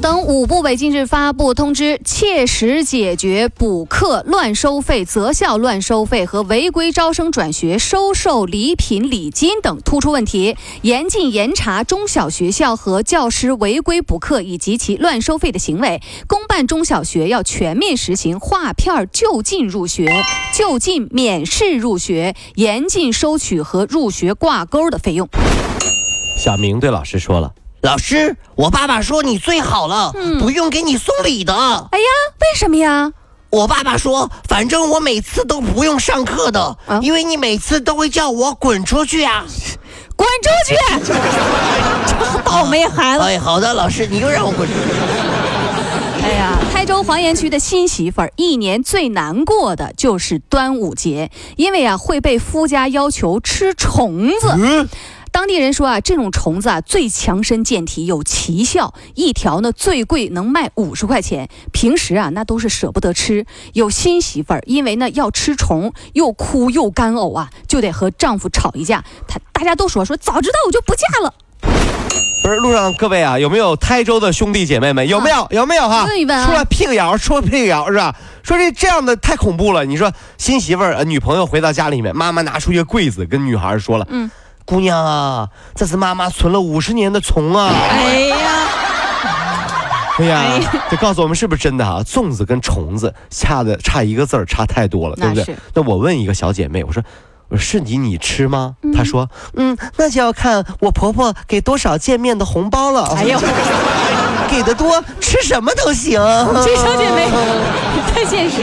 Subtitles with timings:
[0.00, 16.00] 等五部委近日发布通知，切实解决补课乱收费、择校乱收费和违规招生转学收受礼品礼金等突出问题，严禁严查中小学校和教师违规补课以及其乱收费的行为。
[16.26, 20.22] 公办中小学要全面实行划片就近入学、
[20.54, 25.28] 就近免试入学，严禁收取和入学挂钩的费用。
[26.38, 27.52] 小明对老师说了。
[27.80, 31.54] 老师，我爸爸说你最好了，不用给你送礼的。
[31.54, 32.04] 哎呀，
[32.40, 33.12] 为什么呀？
[33.50, 39.44] 我爸爸说，反正我每次都不用上课的，因为你每次都会叫我滚出去啊！
[40.16, 41.12] 滚出去！
[42.06, 43.22] 这倒霉孩子。
[43.22, 44.80] 哎，好的，老师，你又让我滚出去。
[46.24, 54.88] 哎呀，台州黄岩区的新媳妇儿一年最难过的就是端午节，因为啊会被夫家要求吃虫子。
[55.30, 61.48] 当地人说啊，这种虫子啊最强身健体，有奇效，一条呢最贵能卖五十块钱。
[61.72, 63.46] 平时啊那都是舍不得吃。
[63.72, 69.04] 有新媳妇儿，因为呢要吃虫，又哭又干呕啊，就得和丈夫吵一架。
[69.26, 71.34] 她大家都说说，早知道我就不嫁了。
[72.42, 75.06] 不是路上各位啊，有没有台州的兄弟姐妹们？
[75.06, 75.46] 有没有？
[75.50, 76.04] 有没有哈？
[76.06, 76.46] 问一问啊。
[76.46, 78.14] 说辟个谣，说辟个谣是吧？
[78.42, 79.84] 说这这样的太恐怖了。
[79.84, 84.30] 你说新媳妇儿、女朋友回到家里面，妈妈拿出一个柜子，跟女孩说了，嗯。
[84.68, 87.72] 姑娘啊，这是妈妈存了五十年的虫啊！
[87.72, 88.36] 哎呀，
[90.18, 90.60] 哎呀，
[90.90, 92.02] 这告诉我们是不是真的啊？
[92.04, 95.56] 粽子跟虫子差的差一个字儿，差太多了，对不对？
[95.72, 97.08] 那我问一个小姐妹，我说，我说
[97.56, 98.76] 是你你吃吗？
[98.94, 103.14] 她说，嗯，那就要看我婆婆给多少见面的红包了。
[103.16, 103.38] 哎呦，
[104.50, 106.20] 给的多，吃什么都行。
[106.64, 107.28] 这小姐妹
[108.12, 108.62] 太现实。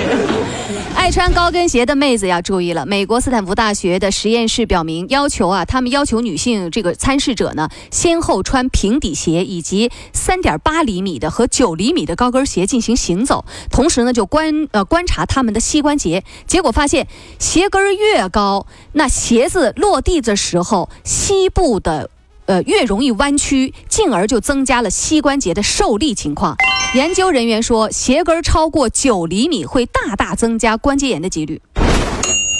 [0.95, 2.85] 爱穿高跟鞋的妹子要注意了。
[2.85, 16.23] 美国斯坦福大学的实验室表明，要求啊，他们要求女性这个参试者呢，先后穿平底鞋以及三点八厘米的和九厘米的高跟鞋进行行走，同时呢，就观呃观察他们的膝关节。
[16.47, 17.07] 结果发现，
[17.39, 22.09] 鞋跟越高，那鞋子落地的时候，膝部的。
[22.47, 26.55] 呃，越容易弯曲，进而就增加了膝关节的受力情况。
[26.93, 31.59] 研究人员说，鞋跟超过九厘米会大大增加关节炎的几率。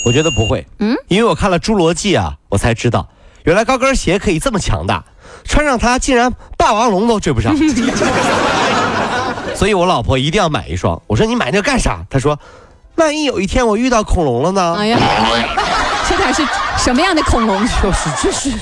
[0.03, 3.08] 我觉得不会，嗯，因为我看了《侏罗纪》啊，我才知道，
[3.44, 5.06] 原来高跟鞋可以这么强大，
[5.44, 7.56] 穿上它竟然霸王龙都追不上。
[9.53, 11.00] 所以我老婆一定要买一双。
[11.06, 12.03] 我说你买那干啥？
[12.09, 12.40] 她说，
[12.96, 14.74] 万一有一天我遇到恐龙了呢？
[14.80, 14.97] 哎呀，
[16.35, 16.44] 是
[16.84, 17.57] 什么样的恐龙？
[17.81, 18.51] 就是就是。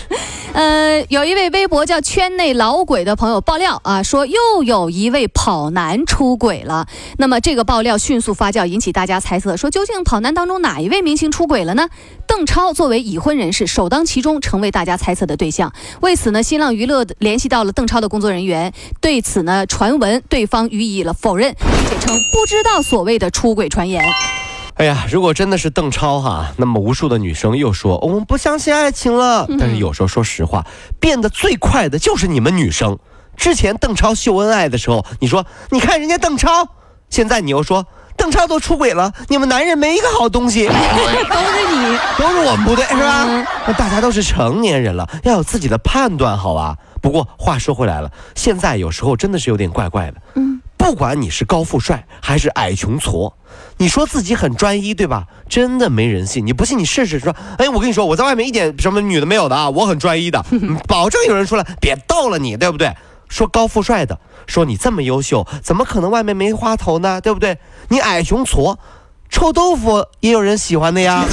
[0.53, 6.85] 呃，有一位微博叫“圈内老鬼”的朋友爆料啊，说又有一位跑男出轨了。
[7.17, 11.89] 那么这个爆料迅速发酵，引起大家猜测，说究竟跑男当中哪一位明星出轨了呢？
[12.27, 15.73] 邓超作为已婚人士，首当其冲，成为大家猜测的对象。
[16.01, 24.05] 为此呢，新浪娱乐联系到了邓超的工作人员，对此呢传闻，对方予以了否认，并且称不知道所谓的出轨传言。
[24.75, 29.47] 哎呀，如果真的是邓超哈，那么无数的女生又说我们不相信爱情了。
[29.59, 30.65] 但是有时候说实话，
[30.99, 32.97] 变得最快的就是你们女生。
[33.37, 36.67] 之前邓超秀恩爱的时候，你说你看人家邓超，
[37.09, 37.85] 现在你又说
[38.17, 40.67] 邓超都出轨了，你们男人没一个好东西。
[40.69, 43.25] 都是你，都是我们不对是吧？
[43.67, 46.77] 那大家都是成年人了，要有自己的判断好吧？
[47.01, 50.21] 不过话说回来了，现在有时候真的是有点怪怪的。
[50.35, 50.52] 嗯。
[50.83, 53.31] 不管你是高富帅还是矮穷矬，
[53.77, 55.27] 你说自己很专一，对吧？
[55.47, 56.45] 真的没人信。
[56.45, 60.43] 你不信你试试，说，哎，我跟你说，我在外面一点什么女的没有的啊，我很专一的，
[60.85, 62.93] 保证有人出来，别逗了你，对不对？
[63.29, 67.21] 说高富帅的，说你这么优秀，怎么可能外面没花头呢？
[67.21, 67.57] 对不对？
[67.87, 68.75] 你矮穷矬，
[69.29, 71.25] 臭豆腐也有人喜欢的呀，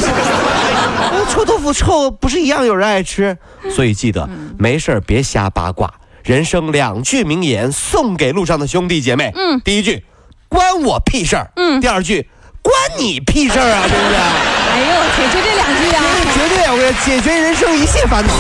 [1.29, 3.37] 臭豆腐臭不是一样有人爱吃？
[3.69, 5.93] 所以记得没事儿别瞎八卦。
[6.23, 9.33] 人生两句名言送给路上的兄弟姐妹。
[9.35, 10.05] 嗯，第一句，
[10.49, 11.51] 关我屁事儿。
[11.57, 12.29] 嗯，第二句，
[12.63, 14.15] 关你屁事儿啊，是不是？
[14.71, 16.01] 哎呦我天，就这两句啊，
[16.35, 18.33] 绝对我给解决人生一切烦恼。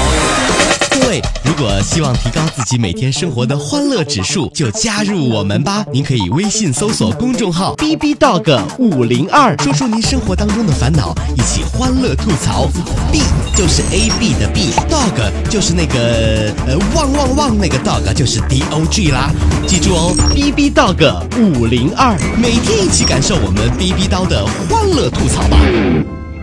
[0.90, 5.84] 各位，如果希望提高自己每天生活的欢乐指数，就加入我们吧。
[5.92, 12.68] 您可以微信搜索公众号 “B B Dog 五零二”，说出您生活当中的烦恼，一起欢乐吐槽。
[13.12, 13.22] B
[13.56, 19.30] 就是 A B 的 B，Dog 就是那个呃汪汪汪那个 Dog 就是 D O G 啦。
[19.66, 25.56] 记住哦，B B Dog 五零二，每天一起感受我们 B B 刀的欢乐吐槽吧。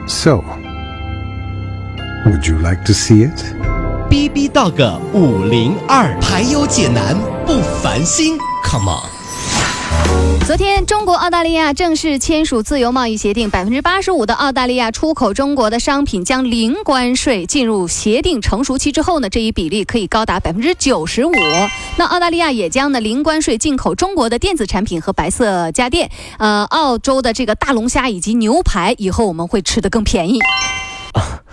[0.07, 0.44] So,
[2.25, 3.44] would you like to see it?
[4.09, 7.15] BB Dog 五零二排忧解难
[7.45, 9.17] 不烦心，Come on.
[10.45, 17.45] 昨天，中国澳大利亚正式签署自由贸易协定，百分之八十五的澳大利亚出口中国的商品将零关税。
[17.45, 21.33] 进入协定成熟期之后呢，这一比例可以高达百分之九十五。
[21.98, 26.09] 那澳大利亚也将呢零关税进口中国的电子产品和白色家电。
[26.39, 30.39] 呃，澳洲的这个大龙虾以及牛排，以后我们会吃的更便宜。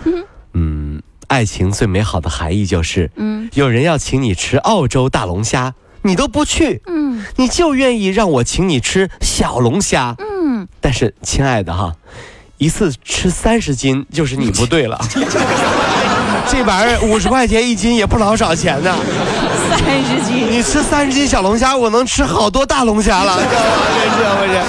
[0.53, 5.73] 嗯，爱情最美好的含义就是，嗯有人要请你吃澳洲大龙虾，
[6.03, 6.94] 你都不去，嗯
[7.37, 10.15] 你就愿意让我请你吃小龙虾。
[10.19, 11.93] 嗯，但是，亲爱的哈，
[12.57, 14.99] 一次吃三十斤就是你不对了。
[16.47, 18.95] 这玩意儿五十块钱一斤也不老少钱呢。
[19.69, 20.47] 三十斤。
[20.51, 23.37] 你吃三十斤小龙虾，我能吃好多大龙虾了。
[23.41, 23.49] 真
[24.11, 24.61] 是不是？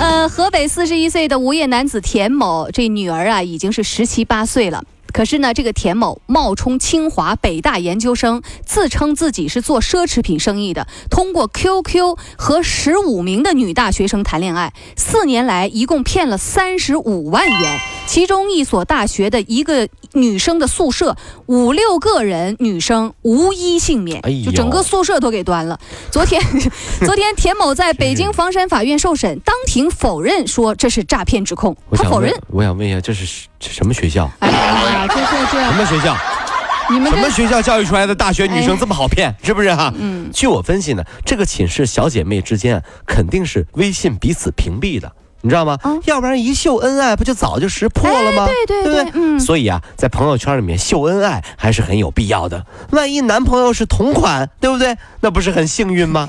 [0.00, 4.82] 呃，河北四十一岁的无业男子田某，这女儿啊已经是十七八岁了。
[5.12, 17.97] 可是呢，这个田某冒充清华、北大研究生，自称自己是做奢侈品生意的，通过 QQ 和十五名的女大学生谈恋爱，四年来一共骗了三十五万元。
[18.08, 21.14] 其中一所大学的一个女生的宿舍，
[21.44, 25.78] 五六个人女生无一幸免哎，就整个宿舍都给端了。
[26.10, 26.42] 昨天，
[27.04, 34.30] 昨天田某在北京房山法院受审，当庭否认说这是诈骗指控，他否认。，我想问一下，这是这什么学校？
[34.38, 36.16] 哎呀，这这什，么学校？
[36.90, 39.34] 你们什么学校教育出来的大学女生哎这么好骗？
[39.42, 39.92] 是不是哈？
[39.98, 45.12] 嗯据我分析呢，这个寝室小姐妹之间啊，肯定是微信彼此屏蔽的。
[45.40, 45.78] 你知道吗？
[45.84, 48.44] 嗯要不然一秀恩爱，不就早就识破了吗？
[48.44, 52.64] 哎对对对不对嗯所以啊，在朋友圈里面秀恩爱还是很有必要的。
[52.90, 54.96] 万一男朋友是同款，对不对？
[55.20, 56.28] 那不是很幸运吗？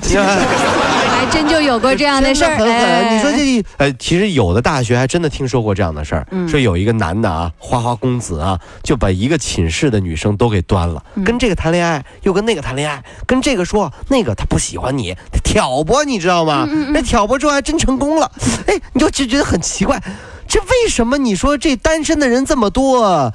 [1.20, 2.56] 还真就有过这样的事儿。
[2.56, 16.66] 你说这呃，其实有的大学还真的听说过这样的事儿，嗯说有一个男的啊，花花公子啊，就把一个寝室的女生都给端了，嗯跟这个谈恋爱，又跟那个谈恋爱，跟这个说那个他不喜欢你，他挑拨，你知道吗？
[16.70, 18.32] 嗯那挑拨之后还真成功了，
[18.66, 20.02] 哎，你就就觉得很奇怪，
[20.48, 23.30] 这为什么你说这单身的人这么多？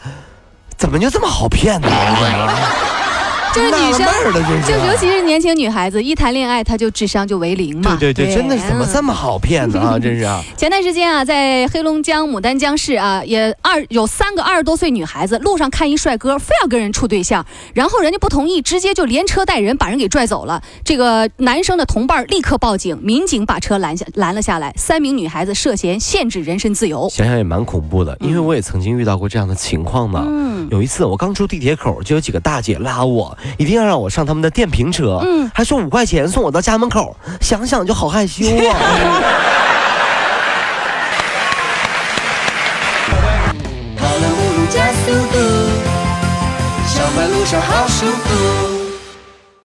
[0.76, 1.88] 怎么就这么好骗呢？
[3.56, 4.06] 就是女生
[4.68, 7.96] 就尤其是年轻女孩子，一谈恋爱她就智商就为零嘛。
[7.98, 9.98] 对对对，真的是怎么这么好骗呢啊？
[10.00, 10.44] 真是啊！
[10.58, 20.62] 前段时间啊，在黑龙江牡丹江市啊，也二有三个二十多岁女孩子，路上看一帅哥，非要跟人处对象，然后人家不同意，直接就连车带人把人给拽走了。
[20.84, 27.08] 这个男生的同伴立刻报警，民警把车拦下拦了下来，三名女孩子涉嫌限制人身自由。
[27.10, 30.22] 想想也蛮恐怖的，因为我也曾经遇到过这样的情况呢。
[30.28, 38.76] 嗯有一次我刚出地铁口，就有几个大姐拉我，一定要让我上他们的电瓶车，嗯还说五块钱送我到家门口，想想就好害羞啊。
[43.98, 45.38] 跑了五路加速度，
[46.88, 48.55] 上班路上好舒服。